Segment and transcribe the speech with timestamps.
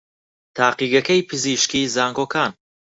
[0.57, 2.51] تاقیگەکەی پزیشکیی زانکۆکان